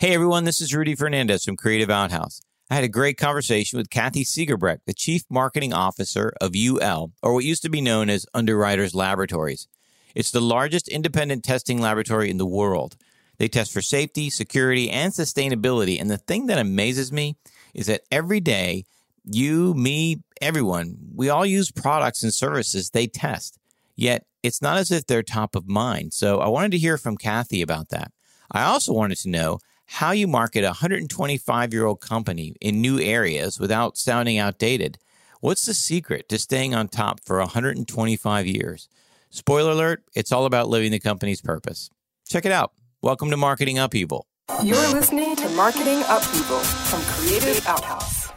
[0.00, 2.40] Hey everyone, this is Rudy Fernandez from Creative Outhouse.
[2.70, 7.34] I had a great conversation with Kathy Seegebrecht, the Chief Marketing Officer of UL, or
[7.34, 9.68] what used to be known as Underwriters Laboratories.
[10.14, 12.96] It's the largest independent testing laboratory in the world.
[13.36, 16.00] They test for safety, security, and sustainability.
[16.00, 17.36] And the thing that amazes me
[17.74, 18.86] is that every day,
[19.26, 23.58] you, me, everyone, we all use products and services they test.
[23.96, 26.14] Yet it's not as if they're top of mind.
[26.14, 28.12] So I wanted to hear from Kathy about that.
[28.50, 29.58] I also wanted to know
[29.94, 34.98] how you market a 125 year old company in new areas without sounding outdated.
[35.40, 38.88] What's the secret to staying on top for 125 years?
[39.30, 41.90] Spoiler alert, it's all about living the company's purpose.
[42.28, 42.72] Check it out.
[43.02, 44.26] Welcome to Marketing Upheaval.
[44.62, 48.28] You're listening to Marketing Upheaval from Creative Outhouse.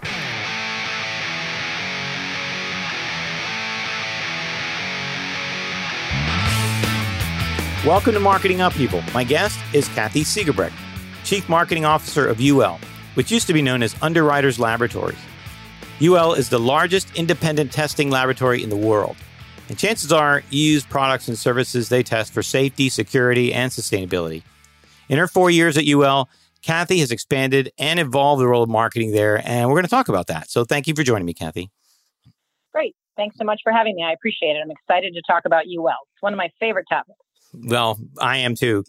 [7.85, 9.03] Welcome to Marketing Upheaval.
[9.13, 10.82] My guest is Kathy Seegebrecht.
[11.23, 12.79] Chief Marketing Officer of UL,
[13.13, 15.17] which used to be known as Underwriters Laboratories.
[16.01, 19.15] UL is the largest independent testing laboratory in the world.
[19.69, 24.43] And chances are you use products and services they test for safety, security, and sustainability.
[25.07, 26.29] In her four years at UL,
[26.61, 30.09] Kathy has expanded and evolved the role of marketing there, and we're going to talk
[30.09, 30.49] about that.
[30.49, 31.69] So thank you for joining me, Kathy.
[32.73, 32.95] Great.
[33.15, 34.03] Thanks so much for having me.
[34.03, 34.61] I appreciate it.
[34.63, 35.95] I'm excited to talk about UL.
[36.13, 37.19] It's one of my favorite topics.
[37.53, 38.83] Well, I am too.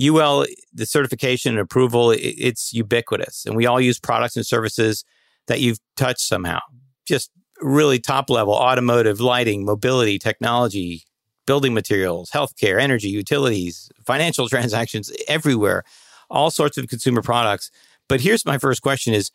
[0.00, 3.46] UL, the certification and approval, it's ubiquitous.
[3.46, 5.04] And we all use products and services
[5.46, 6.60] that you've touched somehow.
[7.06, 11.04] Just really top level automotive, lighting, mobility, technology,
[11.46, 15.84] building materials, healthcare, energy, utilities, financial transactions everywhere,
[16.30, 17.70] all sorts of consumer products.
[18.08, 19.30] But here's my first question is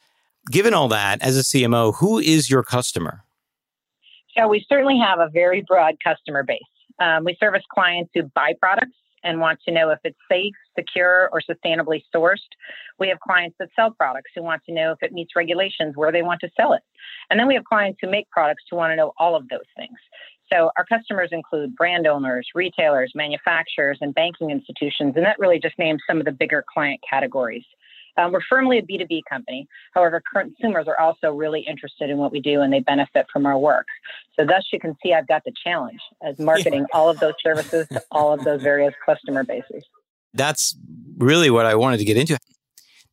[0.52, 3.24] given all that as a CMO, who is your customer?
[4.38, 6.62] So we certainly have a very broad customer base.
[7.00, 11.30] Um, we service clients who buy products and want to know if it's safe, secure,
[11.32, 12.38] or sustainably sourced.
[13.00, 16.12] We have clients that sell products who want to know if it meets regulations where
[16.12, 16.82] they want to sell it.
[17.30, 19.68] And then we have clients who make products who want to know all of those
[19.76, 19.98] things.
[20.52, 25.14] So our customers include brand owners, retailers, manufacturers, and banking institutions.
[25.16, 27.66] And that really just names some of the bigger client categories.
[28.20, 29.68] Um, we're firmly a B2B company.
[29.94, 33.58] However, consumers are also really interested in what we do and they benefit from our
[33.58, 33.86] work.
[34.38, 37.88] So, thus, you can see I've got the challenge as marketing all of those services
[37.88, 39.86] to all of those various customer bases.
[40.34, 40.76] That's
[41.18, 42.38] really what I wanted to get into.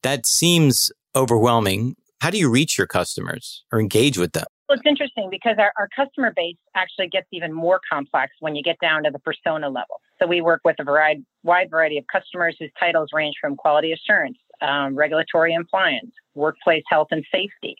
[0.03, 1.97] That seems overwhelming.
[2.21, 4.47] How do you reach your customers or engage with them?
[4.69, 8.63] Well, it's interesting because our, our customer base actually gets even more complex when you
[8.65, 10.01] get down to the persona level.
[10.21, 13.93] So we work with a variety, wide variety of customers whose titles range from quality
[13.93, 17.77] assurance um, regulatory compliance, workplace health and safety.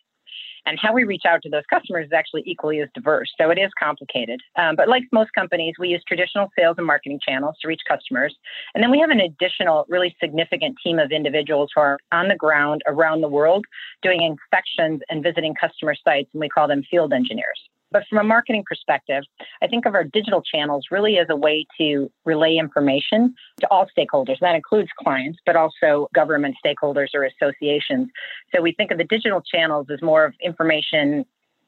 [0.67, 3.33] And how we reach out to those customers is actually equally as diverse.
[3.41, 4.41] So it is complicated.
[4.57, 8.35] Um, but like most companies, we use traditional sales and marketing channels to reach customers.
[8.75, 12.35] And then we have an additional, really significant team of individuals who are on the
[12.35, 13.65] ground around the world
[14.03, 16.31] doing inspections and visiting customer sites.
[16.33, 17.61] And we call them field engineers.
[17.93, 19.23] But from a marketing perspective,
[19.63, 23.87] I think of our digital channels really as a way to relay information to all
[23.97, 24.39] stakeholders.
[24.41, 28.09] That includes clients, but also government stakeholders or associations.
[28.55, 31.25] So we think of the digital channels as more of information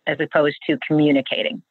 [0.08, 1.62] as opposed to communicating.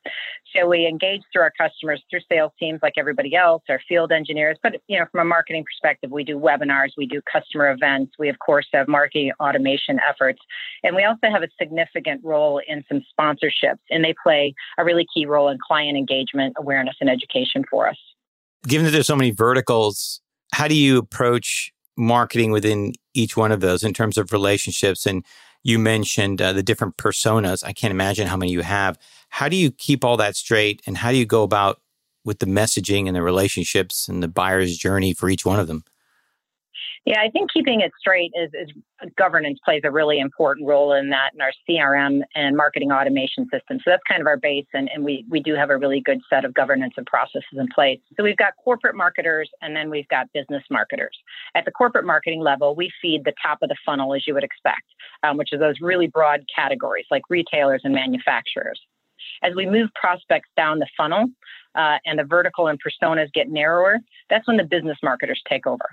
[0.55, 4.57] So we engage through our customers through sales teams like everybody else, our field engineers.
[4.63, 8.29] But you know, from a marketing perspective, we do webinars, we do customer events, we
[8.29, 10.39] of course have marketing automation efforts,
[10.83, 15.05] and we also have a significant role in some sponsorships, and they play a really
[15.13, 17.97] key role in client engagement, awareness, and education for us.
[18.67, 20.21] Given that there's so many verticals,
[20.53, 25.25] how do you approach marketing within each one of those in terms of relationships and
[25.67, 27.61] you mentioned uh, the different personas.
[27.61, 28.97] I can't imagine how many you have.
[29.27, 31.81] How do you keep all that straight and how do you go about
[32.23, 35.83] with the messaging and the relationships and the buyer's journey for each one of them?
[37.07, 38.69] Yeah, I think keeping it straight is, is,
[39.17, 43.77] governance plays a really important role in that in our CRM and marketing automation system.
[43.77, 46.19] So that's kind of our base, and, and we, we do have a really good
[46.29, 48.01] set of governance and processes in place.
[48.17, 51.17] So we've got corporate marketers and then we've got business marketers.
[51.55, 54.43] At the corporate marketing level, we feed the top of the funnel, as you would
[54.43, 54.83] expect,
[55.23, 58.81] um, which is those really broad categories like retailers and manufacturers.
[59.43, 61.27] As we move prospects down the funnel
[61.73, 63.99] uh, and the vertical and personas get narrower,
[64.29, 65.85] that's when the business marketers take over.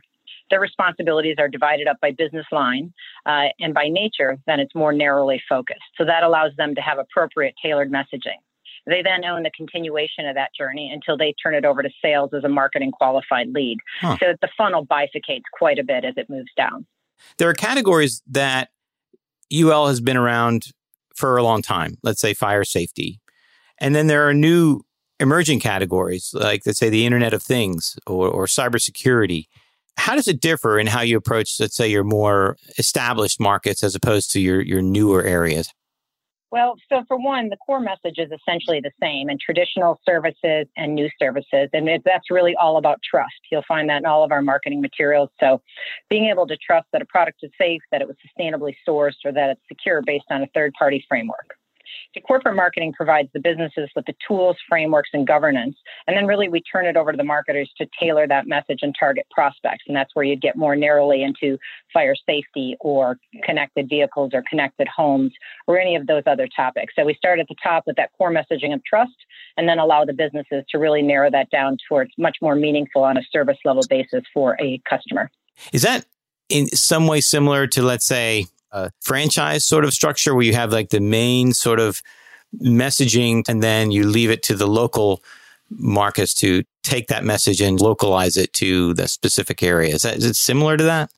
[0.50, 2.93] Their responsibilities are divided up by business line,
[3.26, 5.81] uh, and by nature, then it's more narrowly focused.
[5.96, 8.41] So that allows them to have appropriate tailored messaging.
[8.87, 12.31] They then own the continuation of that journey until they turn it over to sales
[12.37, 13.79] as a marketing qualified lead.
[14.00, 14.17] Huh.
[14.20, 16.87] So that the funnel bifurcates quite a bit as it moves down.
[17.38, 18.69] There are categories that
[19.52, 20.67] UL has been around
[21.17, 23.20] for a long time, let's say fire safety.
[23.79, 24.82] And then there are new
[25.20, 29.46] emerging categories, like let's say the Internet of Things or, or cybersecurity
[29.96, 33.94] How does it differ in how you approach, let's say, your more established markets as
[33.94, 35.73] opposed to your, your newer areas?
[36.55, 40.94] Well, so for one, the core message is essentially the same in traditional services and
[40.94, 41.69] new services.
[41.73, 43.35] And it, that's really all about trust.
[43.50, 45.31] You'll find that in all of our marketing materials.
[45.41, 45.61] So
[46.08, 49.32] being able to trust that a product is safe, that it was sustainably sourced, or
[49.32, 51.56] that it's secure based on a third party framework.
[52.14, 55.76] So corporate marketing provides the businesses with the tools, frameworks, and governance.
[56.06, 58.94] And then really we turn it over to the marketers to tailor that message and
[58.99, 59.85] target prospects.
[59.87, 61.58] And that's where you'd get more narrowly into
[61.93, 65.32] fire safety or connected vehicles or connected homes
[65.67, 66.94] or any of those other topics.
[66.96, 69.17] So we start at the top with that core messaging of trust
[69.56, 73.17] and then allow the businesses to really narrow that down towards much more meaningful on
[73.17, 75.31] a service level basis for a customer.
[75.73, 76.05] Is that
[76.49, 80.72] in some way similar to, let's say, a franchise sort of structure where you have
[80.72, 82.02] like the main sort of
[82.60, 85.22] messaging and then you leave it to the local
[85.70, 89.94] markets to take that message and localize it to the specific area.
[89.94, 91.10] Is, that, is it similar to that?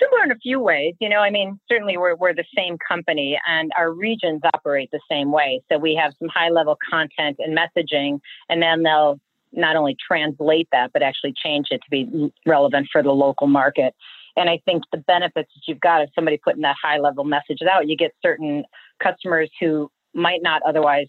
[0.00, 0.94] Similar in a few ways.
[1.00, 5.00] You know, I mean, certainly we're, we're the same company and our regions operate the
[5.08, 5.62] same way.
[5.70, 9.20] So we have some high level content and messaging, and then they'll
[9.52, 13.94] not only translate that, but actually change it to be relevant for the local market.
[14.36, 17.58] And I think the benefits that you've got of somebody putting that high level message
[17.70, 18.64] out, you get certain
[19.02, 21.08] customers who might not otherwise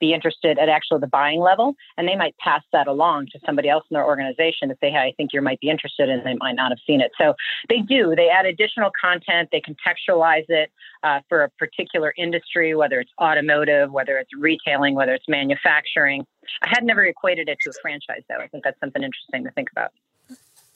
[0.00, 3.68] be interested at actually the buying level, and they might pass that along to somebody
[3.68, 6.34] else in their organization to say, "Hey, I think you might be interested," and they
[6.34, 7.10] might not have seen it.
[7.18, 7.34] So
[7.68, 8.14] they do.
[8.14, 9.48] They add additional content.
[9.50, 10.70] They contextualize it
[11.02, 16.24] uh, for a particular industry, whether it's automotive, whether it's retailing, whether it's manufacturing.
[16.62, 18.38] I had never equated it to a franchise, though.
[18.38, 19.92] I think that's something interesting to think about.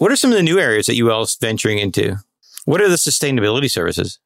[0.03, 2.17] What are some of the new areas that UL is venturing into?
[2.65, 4.19] What are the sustainability services?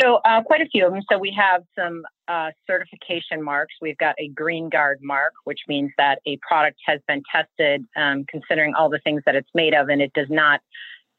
[0.00, 1.02] So, uh, quite a few of them.
[1.10, 3.74] So, we have some uh, certification marks.
[3.82, 8.74] We've got a GREENGUARD mark, which means that a product has been tested um, considering
[8.74, 10.60] all the things that it's made of and it does not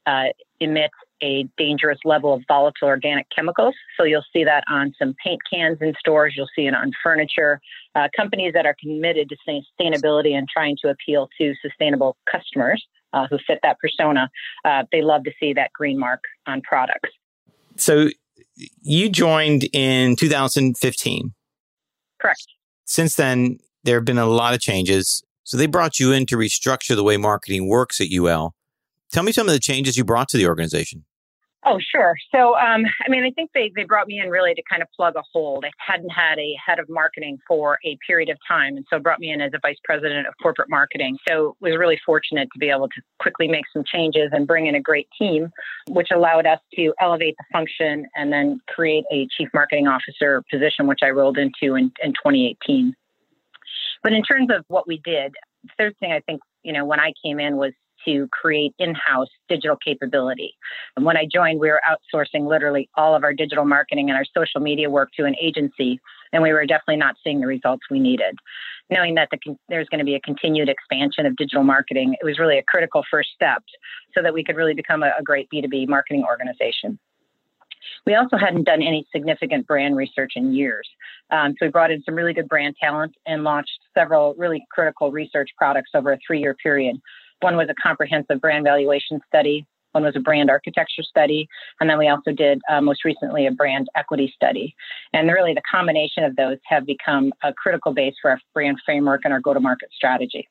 [0.06, 0.28] uh,
[0.62, 0.92] emit
[1.22, 3.76] a dangerous level of volatile organic chemicals.
[3.98, 7.60] So, you'll see that on some paint cans in stores, you'll see it on furniture.
[7.96, 12.82] Uh, companies that are committed to sustainability and trying to appeal to sustainable customers
[13.14, 14.30] uh, who fit that persona,
[14.66, 17.10] uh, they love to see that green mark on products.
[17.76, 18.10] So
[18.82, 21.34] you joined in 2015.
[22.20, 22.48] Correct.
[22.86, 25.24] Since then, there have been a lot of changes.
[25.44, 28.54] So they brought you in to restructure the way marketing works at UL.
[29.12, 31.06] Tell me some of the changes you brought to the organization.
[31.70, 32.16] Oh, sure.
[32.34, 34.88] So, um, I mean, I think they, they brought me in really to kind of
[34.96, 35.60] plug a hole.
[35.62, 38.78] They hadn't had a head of marketing for a period of time.
[38.78, 41.18] And so brought me in as a vice president of corporate marketing.
[41.28, 44.76] So was really fortunate to be able to quickly make some changes and bring in
[44.76, 45.52] a great team,
[45.90, 50.88] which allowed us to elevate the function and then create a chief marketing officer position,
[50.88, 52.94] which I rolled into in, in 2018.
[54.04, 57.02] But in terms of what we did, the third thing I think, you know, when
[57.02, 57.74] I came in was
[58.08, 60.56] to create in house digital capability.
[60.96, 64.26] And when I joined, we were outsourcing literally all of our digital marketing and our
[64.36, 66.00] social media work to an agency,
[66.32, 68.38] and we were definitely not seeing the results we needed.
[68.90, 72.40] Knowing that the, there's going to be a continued expansion of digital marketing, it was
[72.40, 73.62] really a critical first step
[74.16, 76.98] so that we could really become a, a great B2B marketing organization.
[78.06, 80.88] We also hadn't done any significant brand research in years.
[81.30, 85.12] Um, so we brought in some really good brand talent and launched several really critical
[85.12, 86.98] research products over a three year period
[87.42, 89.66] one was a comprehensive brand valuation study.
[89.92, 91.48] One was a brand architecture study.
[91.80, 94.76] And then we also did uh, most recently a brand equity study.
[95.14, 99.22] And really, the combination of those have become a critical base for our brand framework
[99.24, 100.48] and our go to market strategy.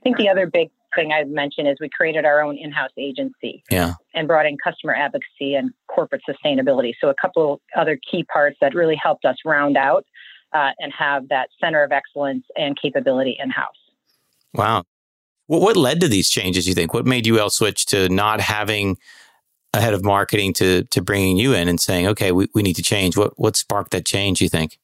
[0.00, 2.90] I think the other big thing I've mentioned is we created our own in house
[2.98, 3.94] agency yeah.
[4.14, 6.92] and brought in customer advocacy and corporate sustainability.
[7.00, 10.04] So, a couple other key parts that really helped us round out
[10.52, 13.74] uh, and have that center of excellence and capability in house.
[14.54, 14.84] Wow.
[15.46, 16.94] What, what led to these changes, you think?
[16.94, 18.98] What made UL switch to not having
[19.74, 22.76] a head of marketing to, to bringing you in and saying, okay, we, we need
[22.76, 23.16] to change?
[23.16, 24.78] What, what sparked that change, you think?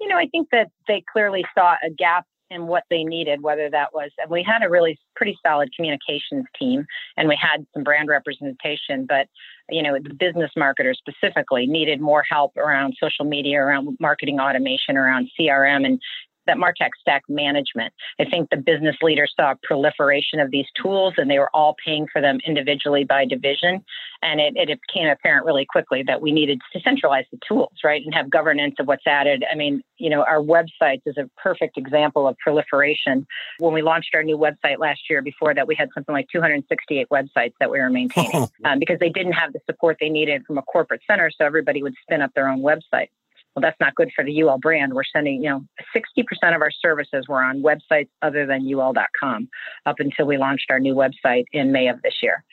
[0.00, 3.70] You know, I think that they clearly saw a gap in what they needed, whether
[3.70, 6.84] that was, and we had a really pretty solid communications team
[7.16, 9.26] and we had some brand representation, but,
[9.70, 14.96] you know, the business marketers specifically needed more help around social media, around marketing automation,
[14.96, 16.00] around CRM and
[16.46, 17.92] that Martech stack management.
[18.18, 21.76] I think the business leaders saw a proliferation of these tools and they were all
[21.84, 23.84] paying for them individually by division.
[24.22, 28.02] And it, it became apparent really quickly that we needed to centralize the tools, right?
[28.04, 29.44] And have governance of what's added.
[29.50, 33.26] I mean, you know, our websites is a perfect example of proliferation.
[33.58, 37.08] When we launched our new website last year, before that, we had something like 268
[37.10, 40.58] websites that we were maintaining um, because they didn't have the support they needed from
[40.58, 41.30] a corporate center.
[41.30, 43.08] So everybody would spin up their own website.
[43.54, 44.94] Well, that's not good for the UL brand.
[44.94, 49.48] We're sending, you know, 60% of our services were on websites other than ul.com
[49.84, 52.44] up until we launched our new website in May of this year.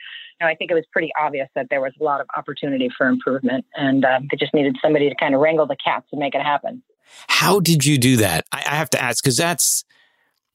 [0.41, 3.07] Now, I think it was pretty obvious that there was a lot of opportunity for
[3.07, 6.35] improvement, and uh, they just needed somebody to kind of wrangle the cats and make
[6.35, 6.81] it happen.
[7.27, 8.45] How did you do that?
[8.51, 9.83] I, I have to ask because that's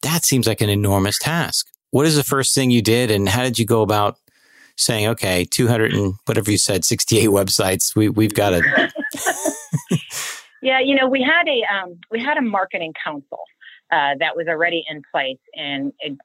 [0.02, 1.68] that seems like an enormous task.
[1.90, 4.18] What is the first thing you did, and how did you go about
[4.76, 8.92] saying, okay, 200 and whatever you said, 68 websites, we, we've got to.
[10.64, 13.38] yeah, you know, we had a, um, we had a marketing council.
[13.92, 16.16] Uh, that was already in place and it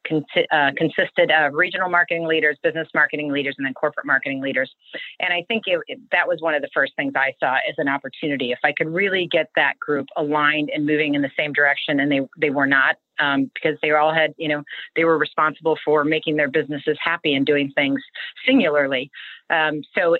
[0.51, 4.73] uh, consisted of regional marketing leaders, business marketing leaders, and then corporate marketing leaders.
[5.19, 7.75] And I think it, it, that was one of the first things I saw as
[7.77, 8.51] an opportunity.
[8.53, 12.09] If I could really get that group aligned and moving in the same direction, and
[12.09, 14.63] they they were not, um, because they all had, you know,
[14.95, 18.01] they were responsible for making their businesses happy and doing things
[18.47, 19.11] singularly.
[19.49, 20.15] Um, so,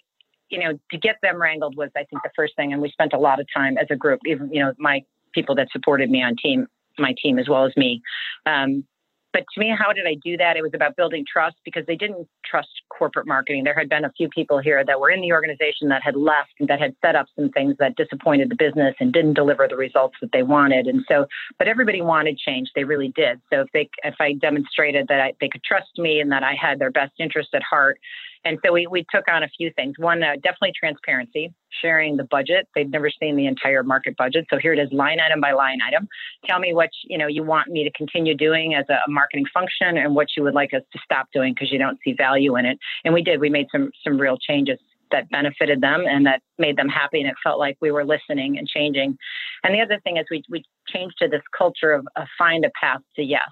[0.50, 2.74] you know, to get them wrangled was, I think, the first thing.
[2.74, 5.04] And we spent a lot of time as a group, even, you know, my
[5.34, 8.02] people that supported me on team, my team as well as me,
[8.46, 8.84] um,
[9.32, 10.58] but to me, how did I do that?
[10.58, 13.64] It was about building trust because they didn't trust corporate marketing.
[13.64, 16.50] There had been a few people here that were in the organization that had left
[16.62, 20.16] that had set up some things that disappointed the business and didn't deliver the results
[20.22, 20.88] that they wanted.
[20.88, 21.28] And so,
[21.60, 22.72] but everybody wanted change.
[22.74, 23.40] They really did.
[23.52, 26.56] So if they, if I demonstrated that I, they could trust me and that I
[26.60, 28.00] had their best interest at heart,
[28.46, 29.96] and so we, we took on a few things.
[29.98, 32.68] One, uh, definitely transparency, sharing the budget.
[32.74, 34.46] They've never seen the entire market budget.
[34.50, 36.08] So here it is line item by line item.
[36.46, 39.98] Tell me what, you know, you want me to continue doing as a, marketing function
[39.98, 42.66] and what you would like us to stop doing because you don't see value in
[42.66, 42.78] it.
[43.04, 43.40] And we did.
[43.40, 44.80] We made some some real changes
[45.12, 48.58] that benefited them and that made them happy and it felt like we were listening
[48.58, 49.18] and changing.
[49.64, 52.72] And the other thing is we we changed to this culture of, of find a
[52.80, 53.50] path to yes.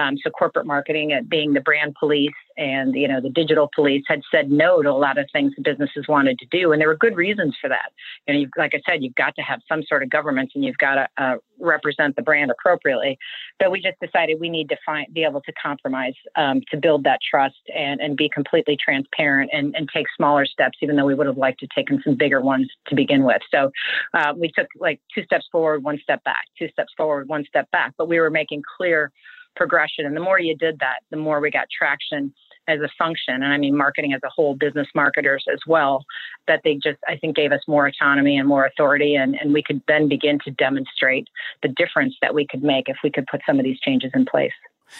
[0.00, 4.04] Um, so corporate marketing, uh, being the brand police and you know the digital police,
[4.08, 6.88] had said no to a lot of things the businesses wanted to do, and there
[6.88, 7.92] were good reasons for that.
[8.26, 10.78] You know, like I said, you've got to have some sort of governance, and you've
[10.78, 13.18] got to uh, represent the brand appropriately.
[13.58, 17.04] But we just decided we need to find be able to compromise um, to build
[17.04, 21.14] that trust and and be completely transparent and and take smaller steps, even though we
[21.14, 23.42] would have liked to taken some bigger ones to begin with.
[23.50, 23.70] So
[24.14, 27.70] uh, we took like two steps forward, one step back, two steps forward, one step
[27.70, 29.12] back, but we were making clear
[29.56, 30.06] progression.
[30.06, 32.32] And the more you did that, the more we got traction
[32.68, 33.34] as a function.
[33.34, 36.04] And I mean, marketing as a whole, business marketers as well,
[36.46, 39.14] that they just, I think, gave us more autonomy and more authority.
[39.14, 41.28] And, and we could then begin to demonstrate
[41.62, 44.24] the difference that we could make if we could put some of these changes in
[44.24, 44.52] place.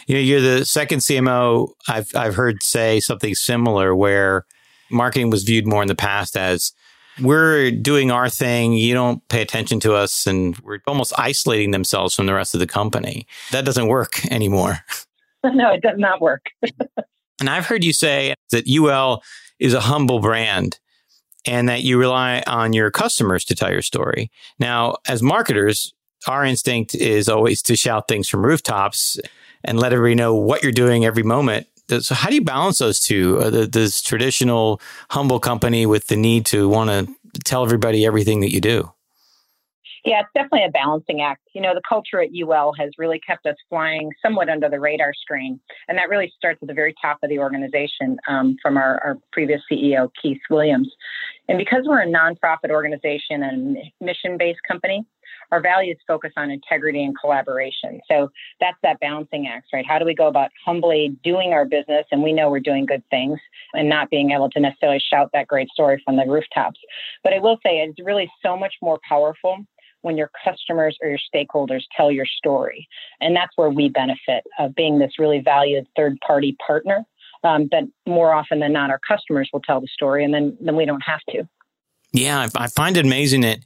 [0.06, 4.44] You know, you're the second CMO I've, I've heard say something similar where
[4.90, 6.72] marketing was viewed more in the past as
[7.20, 8.72] we're doing our thing.
[8.72, 10.26] You don't pay attention to us.
[10.26, 13.26] And we're almost isolating themselves from the rest of the company.
[13.52, 14.78] That doesn't work anymore.
[15.42, 16.50] No, it does not work.
[17.40, 19.22] and I've heard you say that UL
[19.58, 20.78] is a humble brand
[21.46, 24.30] and that you rely on your customers to tell your story.
[24.58, 25.94] Now, as marketers,
[26.26, 29.18] our instinct is always to shout things from rooftops
[29.64, 31.66] and let everybody know what you're doing every moment.
[31.98, 33.38] So, how do you balance those two?
[33.38, 34.80] Uh, the, this traditional
[35.10, 38.92] humble company with the need to want to tell everybody everything that you do?
[40.04, 41.42] Yeah, it's definitely a balancing act.
[41.54, 45.12] You know, the culture at UL has really kept us flying somewhat under the radar
[45.12, 45.60] screen.
[45.88, 49.18] And that really starts at the very top of the organization um, from our, our
[49.30, 50.90] previous CEO, Keith Williams.
[51.48, 55.04] And because we're a nonprofit organization and mission based company,
[55.52, 58.00] our values focus on integrity and collaboration.
[58.10, 58.30] So
[58.60, 59.84] that's that balancing act, right?
[59.86, 63.02] How do we go about humbly doing our business and we know we're doing good
[63.10, 63.38] things
[63.72, 66.78] and not being able to necessarily shout that great story from the rooftops?
[67.24, 69.58] But I will say it's really so much more powerful
[70.02, 72.88] when your customers or your stakeholders tell your story.
[73.20, 77.04] And that's where we benefit of being this really valued third party partner.
[77.42, 80.76] Um, that more often than not, our customers will tell the story, and then then
[80.76, 81.48] we don't have to.
[82.12, 83.60] Yeah, I find it amazing that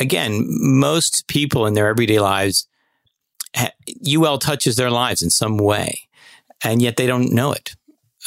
[0.00, 2.66] again, most people in their everyday lives,
[4.06, 6.08] UL touches their lives in some way,
[6.64, 7.74] and yet they don't know it.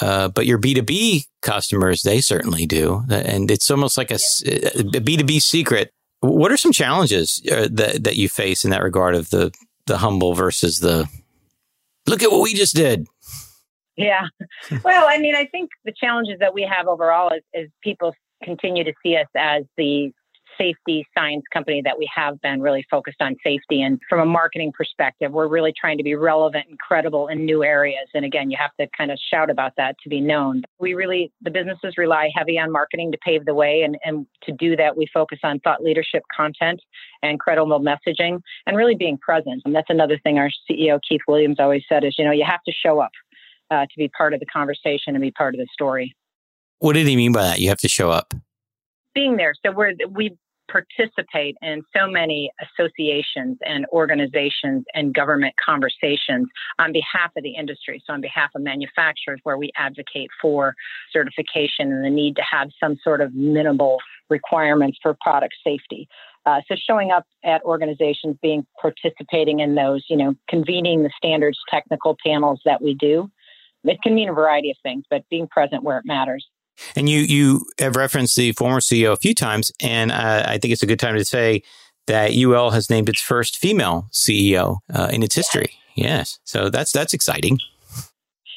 [0.01, 3.03] Uh, but your B2B customers, they certainly do.
[3.09, 5.91] And it's almost like a a B2B secret.
[6.21, 9.51] What are some challenges uh, that, that you face in that regard of the,
[9.85, 11.07] the humble versus the
[12.07, 13.07] look at what we just did?
[13.95, 14.27] Yeah.
[14.83, 18.83] Well, I mean, I think the challenges that we have overall is, is people continue
[18.83, 20.11] to see us as the
[20.57, 23.81] safety science company that we have been really focused on safety.
[23.81, 27.63] And from a marketing perspective, we're really trying to be relevant and credible in new
[27.63, 28.07] areas.
[28.13, 30.63] And again, you have to kind of shout about that to be known.
[30.79, 33.81] We really, the businesses rely heavy on marketing to pave the way.
[33.83, 36.79] And, and to do that, we focus on thought leadership content
[37.21, 39.61] and credible messaging and really being present.
[39.65, 42.63] And that's another thing our CEO, Keith Williams, always said is, you know, you have
[42.65, 43.11] to show up
[43.71, 46.15] uh, to be part of the conversation and be part of the story.
[46.79, 47.59] What did he mean by that?
[47.59, 48.33] You have to show up
[49.13, 49.53] being there.
[49.65, 50.37] So we're we
[50.73, 56.47] participate in so many associations and organizations and government conversations
[56.79, 58.01] on behalf of the industry.
[58.05, 60.73] So, on behalf of manufacturers, where we advocate for
[61.11, 63.99] certification and the need to have some sort of minimal
[64.29, 66.07] requirements for product safety.
[66.45, 71.57] Uh, so showing up at organizations, being participating in those, you know, convening the standards
[71.69, 73.29] technical panels that we do.
[73.85, 76.45] It can mean a variety of things, but being present where it matters.
[76.95, 80.73] And you you have referenced the former CEO a few times, and uh, I think
[80.73, 81.63] it's a good time to say
[82.07, 85.73] that UL has named its first female CEO uh, in its history.
[85.95, 87.59] Yes, so that's that's exciting.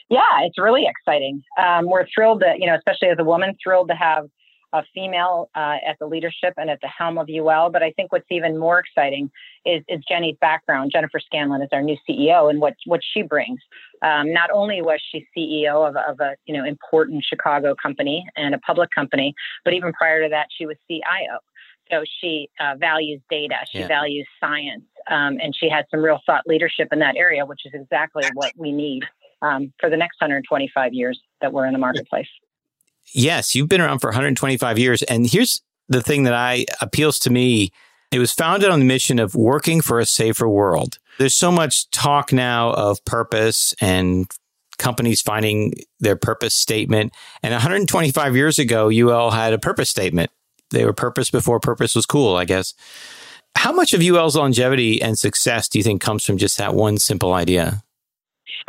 [0.09, 1.43] Yeah, it's really exciting.
[1.59, 4.27] Um, we're thrilled that you know, especially as a woman, thrilled to have
[4.73, 7.71] a female uh, at the leadership and at the helm of UL.
[7.71, 9.31] But I think what's even more exciting
[9.65, 10.91] is, is Jenny's background.
[10.93, 13.61] Jennifer Scanlon is our new CEO, and what what she brings.
[14.03, 18.55] Um, not only was she CEO of, of, a you know important Chicago company and
[18.55, 21.39] a public company, but even prior to that, she was CIO.
[21.91, 23.87] So she uh, values data, she yeah.
[23.87, 27.73] values science, um, and she has some real thought leadership in that area, which is
[27.75, 29.05] exactly what we need
[29.43, 32.27] um, for the next 125 years that we're in the marketplace.
[33.13, 35.03] Yes, you've been around for 125 years.
[35.03, 37.73] And here's the thing that I appeals to me.
[38.13, 40.99] It was founded on the mission of working for a safer world.
[41.19, 44.31] There's so much talk now of purpose and
[44.79, 47.13] companies finding their purpose statement.
[47.43, 50.31] And 125 years ago, UL had a purpose statement.
[50.71, 52.75] They were purpose before purpose was cool, I guess.
[53.57, 56.99] How much of UL's longevity and success do you think comes from just that one
[56.99, 57.83] simple idea?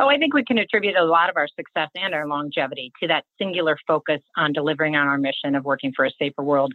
[0.00, 3.08] Oh, I think we can attribute a lot of our success and our longevity to
[3.08, 6.72] that singular focus on delivering on our mission of working for a safer world.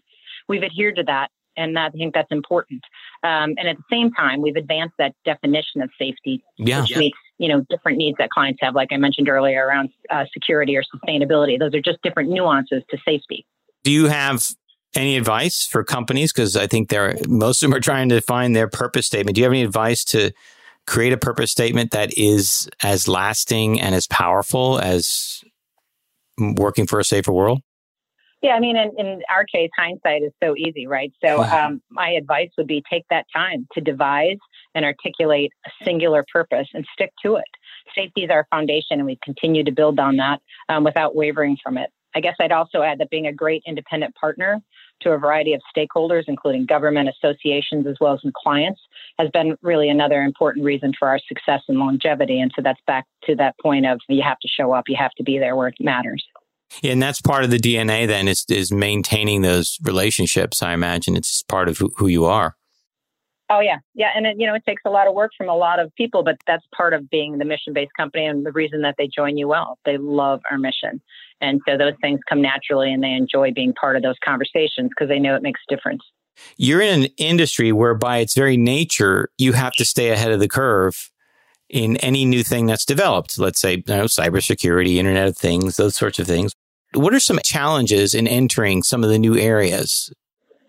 [0.47, 2.81] We've adhered to that, and I think that's important.
[3.23, 6.81] Um, and at the same time, we've advanced that definition of safety, yeah.
[6.81, 10.25] which meets you know different needs that clients have, like I mentioned earlier, around uh,
[10.33, 11.57] security or sustainability.
[11.59, 13.45] Those are just different nuances to safety.
[13.83, 14.45] Do you have
[14.95, 16.31] any advice for companies?
[16.31, 19.35] Because I think they're most of them are trying to find their purpose statement.
[19.35, 20.31] Do you have any advice to
[20.85, 25.43] create a purpose statement that is as lasting and as powerful as
[26.37, 27.61] working for a safer world?
[28.41, 31.13] Yeah, I mean, in, in our case, hindsight is so easy, right?
[31.23, 34.37] So, um, my advice would be take that time to devise
[34.75, 37.45] and articulate a singular purpose and stick to it.
[37.95, 41.77] Safety is our foundation, and we continue to build on that um, without wavering from
[41.77, 41.89] it.
[42.15, 44.61] I guess I'd also add that being a great independent partner
[45.01, 48.81] to a variety of stakeholders, including government associations as well as clients,
[49.19, 52.39] has been really another important reason for our success and longevity.
[52.39, 55.11] And so that's back to that point of you have to show up, you have
[55.17, 56.23] to be there where it matters.
[56.83, 60.63] And that's part of the DNA then is is maintaining those relationships.
[60.63, 62.55] I imagine it's part of who you are.
[63.49, 65.55] Oh yeah, yeah, and it, you know it takes a lot of work from a
[65.55, 68.95] lot of people, but that's part of being the mission-based company and the reason that
[68.97, 69.77] they join UL.
[69.85, 71.01] They love our mission,
[71.41, 75.09] and so those things come naturally, and they enjoy being part of those conversations because
[75.09, 76.03] they know it makes a difference.
[76.57, 80.39] You're in an industry where, by its very nature, you have to stay ahead of
[80.39, 81.11] the curve
[81.69, 83.37] in any new thing that's developed.
[83.37, 86.53] Let's say, you know, cybersecurity, Internet of Things, those sorts of things.
[86.93, 90.11] What are some challenges in entering some of the new areas?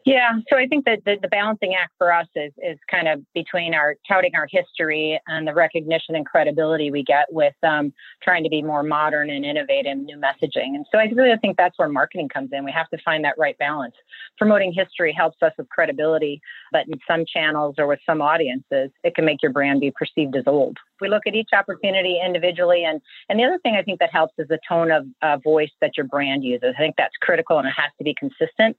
[0.05, 3.23] Yeah, so I think that the, the, balancing act for us is is kind of
[3.33, 7.91] between our touting our history and the recognition and credibility we get with um,
[8.23, 10.75] trying to be more modern and innovative, new messaging.
[10.75, 12.67] And so I really think that's where marketing comes in.
[12.67, 13.95] We have to find that right balance.
[14.37, 19.15] Promoting history helps us with credibility, but in some channels or with some audiences, it
[19.15, 20.77] can make your brand be perceived as old.
[21.01, 24.35] We look at each opportunity individually, and and the other thing I think that helps
[24.39, 26.75] is the tone of uh, voice that your brand uses.
[26.77, 28.77] I think that's critical, and it has to be consistent.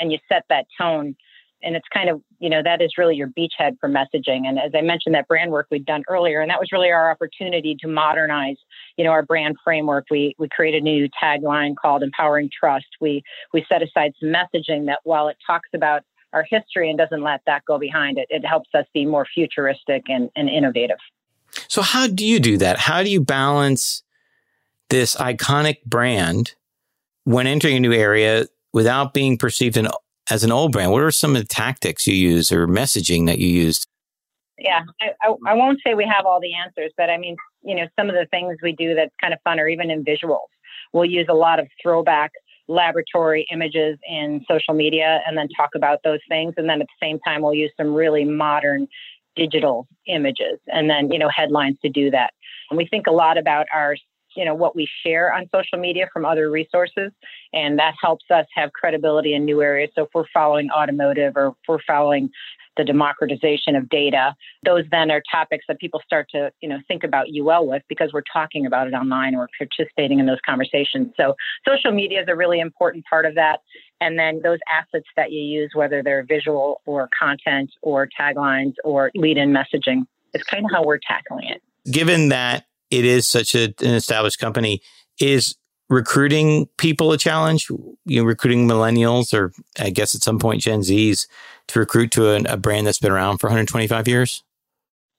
[0.00, 1.16] And you set that tone.
[1.62, 4.46] And it's kind of you know that is really your beachhead for messaging.
[4.46, 7.10] And as i mentioned that brand work we'd done earlier and that was really our
[7.10, 8.56] opportunity to modernize
[8.96, 10.06] you know our brand framework.
[10.10, 12.86] We we created a new tagline called empowering trust.
[13.00, 16.02] We we set aside some messaging that while it talks about
[16.32, 20.04] our history and doesn't let that go behind it it helps us be more futuristic
[20.08, 20.98] and, and innovative.
[21.68, 22.78] So how do you do that?
[22.78, 24.02] How do you balance
[24.90, 26.54] this iconic brand
[27.24, 29.88] when entering a new area without being perceived an,
[30.30, 30.92] as an old brand?
[30.92, 33.86] What are some of the tactics you use or messaging that you used?
[34.58, 37.76] Yeah, I, I, I won't say we have all the answers, but I mean, you
[37.76, 40.48] know, some of the things we do that's kind of fun, or even in visuals.
[40.92, 42.32] We'll use a lot of throwback
[42.66, 46.54] laboratory images in social media and then talk about those things.
[46.56, 48.86] And then at the same time, we'll use some really modern
[49.36, 52.32] digital images and then, you know, headlines to do that.
[52.70, 53.96] And we think a lot about our
[54.38, 57.10] you know, what we share on social media from other resources.
[57.52, 59.90] And that helps us have credibility in new areas.
[59.96, 62.30] So if we're following automotive or if we're following
[62.76, 67.02] the democratization of data, those then are topics that people start to, you know, think
[67.02, 71.12] about UL with because we're talking about it online or participating in those conversations.
[71.16, 71.34] So
[71.66, 73.62] social media is a really important part of that.
[74.00, 79.10] And then those assets that you use, whether they're visual or content or taglines or
[79.16, 81.60] lead in messaging, is kind of how we're tackling it.
[81.90, 84.80] Given that it is such a, an established company,
[85.20, 85.56] is
[85.88, 87.68] recruiting people a challenge?
[88.04, 91.26] You know, recruiting millennials or I guess at some point Gen Zs
[91.68, 94.42] to recruit to a, a brand that's been around for 125 years?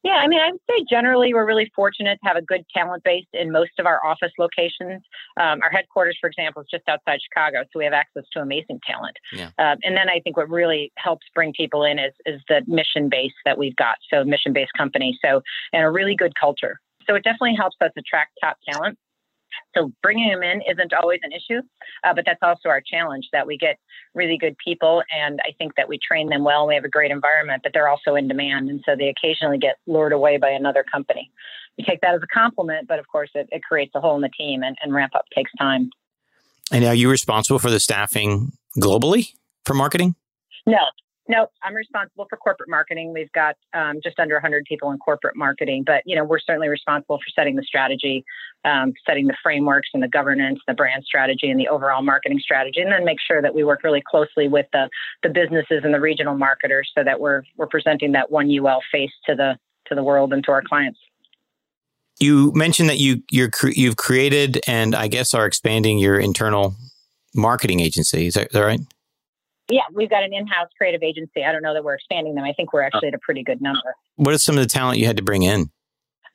[0.03, 3.03] Yeah, I mean, I would say generally we're really fortunate to have a good talent
[3.03, 5.03] base in most of our office locations.
[5.37, 8.79] Um, our headquarters, for example, is just outside Chicago, so we have access to amazing
[8.87, 9.17] talent.
[9.33, 9.49] Yeah.
[9.57, 13.09] Um, and then I think what really helps bring people in is is the mission
[13.09, 13.97] base that we've got.
[14.09, 15.41] So mission based company, so
[15.73, 16.79] and a really good culture.
[17.09, 18.97] So it definitely helps us attract top talent.
[19.75, 21.61] So bringing them in isn't always an issue,
[22.03, 23.77] uh, but that's also our challenge that we get
[24.13, 26.67] really good people, and I think that we train them well.
[26.67, 29.77] We have a great environment, but they're also in demand, and so they occasionally get
[29.87, 31.31] lured away by another company.
[31.77, 34.21] We take that as a compliment, but of course, it, it creates a hole in
[34.21, 35.89] the team, and, and ramp up takes time.
[36.71, 39.33] And are you responsible for the staffing globally
[39.65, 40.13] for marketing?
[40.67, 40.77] No,
[41.29, 43.13] no, I'm responsible for corporate marketing.
[43.13, 46.69] We've got um, just under 100 people in corporate marketing, but you know we're certainly
[46.69, 48.25] responsible for setting the strategy,
[48.65, 52.81] um, setting the frameworks and the governance, the brand strategy, and the overall marketing strategy,
[52.81, 54.89] and then make sure that we work really closely with the
[55.21, 59.11] the businesses and the regional marketers so that we're we're presenting that one UL face
[59.27, 60.99] to the to the world and to our clients.
[62.19, 66.73] You mentioned that you you're you've created and I guess are expanding your internal
[67.35, 68.25] marketing agency.
[68.25, 68.79] Is that, is that right?
[69.69, 71.43] Yeah, we've got an in-house creative agency.
[71.43, 72.43] I don't know that we're expanding them.
[72.43, 73.95] I think we're actually at a pretty good number.
[74.15, 75.69] What is some of the talent you had to bring in?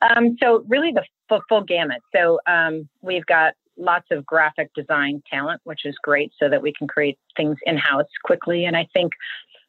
[0.01, 2.01] Um, so really the full, full gamut.
[2.15, 6.71] So um, we've got lots of graphic design talent, which is great, so that we
[6.71, 8.63] can create things in-house quickly.
[8.65, 9.11] And I think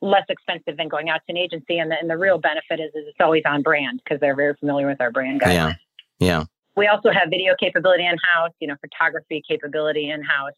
[0.01, 1.79] less expensive than going out to an agency.
[1.79, 4.55] And the, and the real benefit is, is it's always on brand because they're very
[4.55, 5.77] familiar with our brand guidelines.
[6.21, 6.39] Yeah.
[6.39, 6.45] Yeah.
[6.77, 10.53] We also have video capability in house, you know, photography capability in house,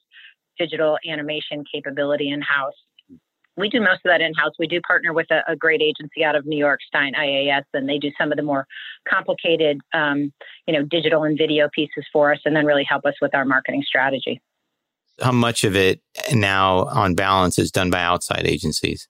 [0.58, 2.74] digital animation capability in house
[3.58, 4.52] we do most of that in house.
[4.58, 7.88] We do partner with a, a, great agency out of New York, Stein IAS, and
[7.88, 8.66] they do some of the more
[9.08, 10.32] complicated, um,
[10.66, 13.44] you know, digital and video pieces for us, and then really help us with our
[13.44, 14.40] marketing strategy.
[15.20, 16.00] How much of it
[16.32, 19.08] now, on balance, is done by outside agencies?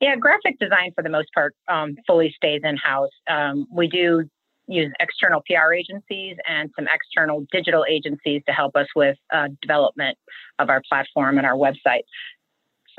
[0.00, 3.10] Yeah, graphic design for the most part um, fully stays in house.
[3.28, 4.28] Um, we do
[4.66, 10.16] use external PR agencies and some external digital agencies to help us with uh, development
[10.58, 12.02] of our platform and our website.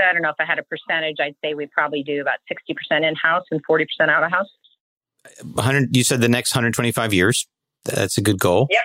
[0.01, 1.17] I don't know if I had a percentage.
[1.19, 4.49] I'd say we probably do about 60% in house and 40% out of house.
[5.43, 7.47] 100, you said the next 125 years.
[7.85, 8.67] That's a good goal.
[8.69, 8.81] Yep.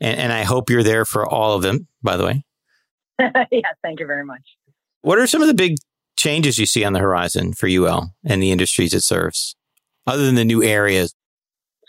[0.00, 2.44] And, and I hope you're there for all of them, by the way.
[3.18, 4.42] yeah, thank you very much.
[5.02, 5.76] What are some of the big
[6.16, 9.54] changes you see on the horizon for UL and the industries it serves,
[10.06, 11.14] other than the new areas?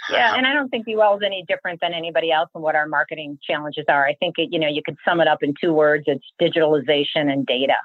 [0.09, 2.88] Yeah, and I don't think UL is any different than anybody else in what our
[2.88, 4.05] marketing challenges are.
[4.05, 7.31] I think it, you know you could sum it up in two words: it's digitalization
[7.31, 7.75] and data.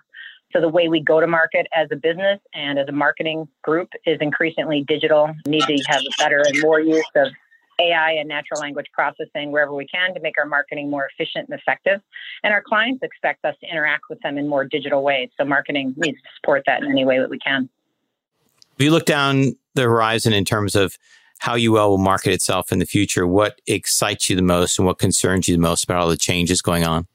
[0.53, 3.91] So the way we go to market as a business and as a marketing group
[4.05, 5.31] is increasingly digital.
[5.47, 7.29] We need to have better and more use of
[7.81, 11.59] AI and natural language processing wherever we can to make our marketing more efficient and
[11.59, 12.01] effective.
[12.43, 15.31] And our clients expect us to interact with them in more digital ways.
[15.39, 17.69] So marketing needs to support that in any way that we can.
[18.77, 20.99] If you look down the horizon in terms of
[21.39, 24.99] how UL will market itself in the future, what excites you the most and what
[24.99, 27.07] concerns you the most about all the changes going on?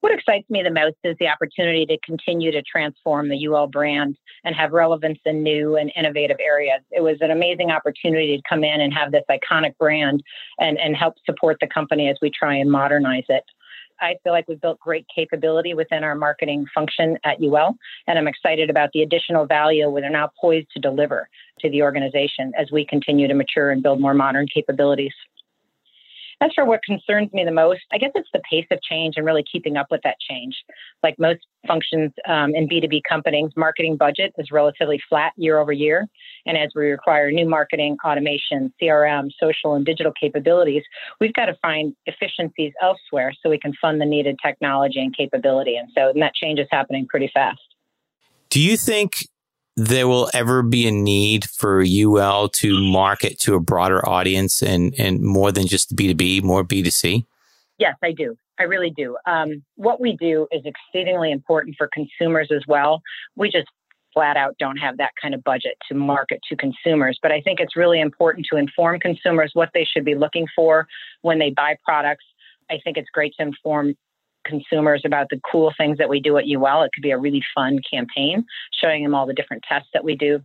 [0.00, 4.16] What excites me the most is the opportunity to continue to transform the UL brand
[4.44, 6.80] and have relevance in new and innovative areas.
[6.92, 10.22] It was an amazing opportunity to come in and have this iconic brand
[10.60, 13.42] and, and help support the company as we try and modernize it.
[14.00, 18.28] I feel like we've built great capability within our marketing function at UL, and I'm
[18.28, 21.28] excited about the additional value we're now poised to deliver
[21.60, 25.12] to the organization as we continue to mature and build more modern capabilities.
[26.40, 29.26] As for what concerns me the most, I guess it's the pace of change and
[29.26, 30.56] really keeping up with that change.
[31.02, 36.06] Like most functions um, in B2B companies, marketing budget is relatively flat year over year.
[36.46, 40.84] And as we require new marketing, automation, CRM, social, and digital capabilities,
[41.20, 45.76] we've got to find efficiencies elsewhere so we can fund the needed technology and capability.
[45.76, 47.60] And so and that change is happening pretty fast.
[48.48, 49.26] Do you think
[49.78, 54.92] there will ever be a need for UL to market to a broader audience and,
[54.98, 57.24] and more than just B2B, more B2C?
[57.78, 58.36] Yes, I do.
[58.58, 59.16] I really do.
[59.24, 63.02] Um, what we do is exceedingly important for consumers as well.
[63.36, 63.68] We just
[64.12, 67.16] flat out don't have that kind of budget to market to consumers.
[67.22, 70.88] But I think it's really important to inform consumers what they should be looking for
[71.22, 72.24] when they buy products.
[72.68, 73.94] I think it's great to inform
[74.44, 76.82] consumers about the cool things that we do at UL.
[76.82, 78.44] It could be a really fun campaign
[78.80, 80.40] showing them all the different tests that we do.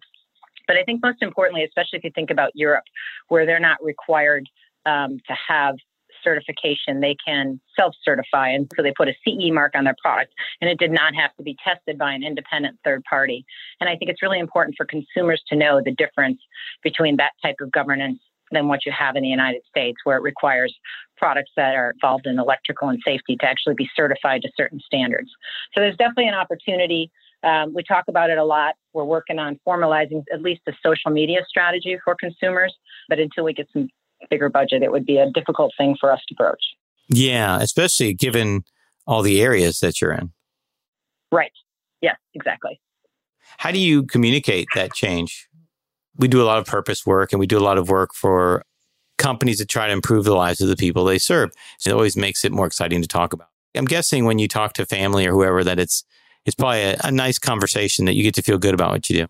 [0.67, 2.85] But I think most importantly, especially if you think about Europe,
[3.27, 4.47] where they're not required
[4.85, 5.75] um, to have
[6.23, 8.49] certification, they can self certify.
[8.49, 11.35] And so they put a CE mark on their product, and it did not have
[11.35, 13.45] to be tested by an independent third party.
[13.79, 16.39] And I think it's really important for consumers to know the difference
[16.81, 18.19] between that type of governance
[18.53, 20.73] than what you have in the United States, where it requires
[21.17, 25.29] products that are involved in electrical and safety to actually be certified to certain standards.
[25.73, 27.11] So there's definitely an opportunity.
[27.43, 28.75] Um, we talk about it a lot.
[28.93, 32.73] We're working on formalizing at least a social media strategy for consumers,
[33.09, 33.89] but until we get some
[34.29, 36.63] bigger budget, it would be a difficult thing for us to broach.
[37.09, 38.63] Yeah, especially given
[39.05, 40.31] all the areas that you're in.
[41.31, 41.51] Right.
[42.01, 42.79] Yes, exactly.
[43.57, 45.47] How do you communicate that change?
[46.17, 48.63] We do a lot of purpose work and we do a lot of work for
[49.17, 51.51] companies that try to improve the lives of the people they serve.
[51.79, 53.47] So it always makes it more exciting to talk about.
[53.75, 56.03] I'm guessing when you talk to family or whoever that it's
[56.45, 59.15] it's probably a, a nice conversation that you get to feel good about what you
[59.15, 59.27] do.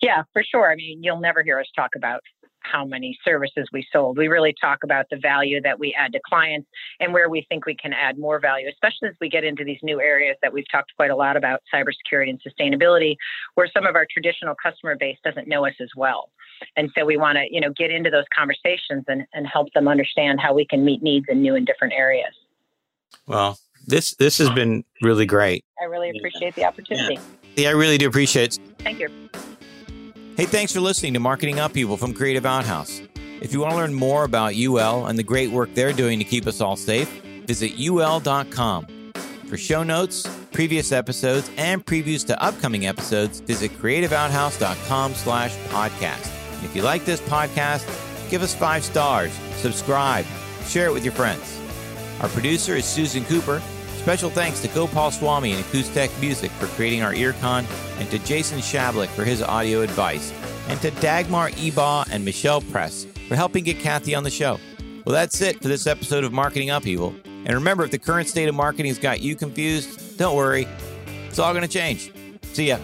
[0.00, 0.70] Yeah, for sure.
[0.70, 2.20] I mean, you'll never hear us talk about
[2.70, 4.18] how many services we sold.
[4.18, 6.68] We really talk about the value that we add to clients
[7.00, 9.78] and where we think we can add more value, especially as we get into these
[9.82, 13.16] new areas that we've talked quite a lot about cybersecurity and sustainability,
[13.54, 16.30] where some of our traditional customer base doesn't know us as well.
[16.76, 19.88] And so we want to, you know, get into those conversations and, and help them
[19.88, 22.32] understand how we can meet needs in new and different areas.
[23.26, 25.64] Well, this this has been really great.
[25.80, 27.14] I really appreciate the opportunity.
[27.14, 28.60] Yeah, yeah I really do appreciate it.
[28.78, 29.08] Thank you.
[30.36, 33.00] Hey, thanks for listening to Marketing Upheaval from Creative Outhouse.
[33.40, 36.26] If you want to learn more about UL and the great work they're doing to
[36.26, 37.08] keep us all safe,
[37.46, 38.86] visit ul.com.
[39.46, 46.30] For show notes, previous episodes, and previews to upcoming episodes, visit creativeouthouse.com slash podcast.
[46.62, 47.86] If you like this podcast,
[48.28, 50.26] give us five stars, subscribe,
[50.66, 51.58] share it with your friends.
[52.20, 53.62] Our producer is Susan Cooper.
[54.06, 57.66] Special thanks to Gopal Swami and Acoustic Music for creating our earcon,
[57.98, 60.32] and to Jason Shablik for his audio advice,
[60.68, 64.60] and to Dagmar Ebaugh and Michelle Press for helping get Kathy on the show.
[65.04, 67.16] Well, that's it for this episode of Marketing Upheaval.
[67.24, 70.68] And remember, if the current state of marketing has got you confused, don't worry.
[71.26, 72.12] It's all going to change.
[72.52, 72.78] See ya.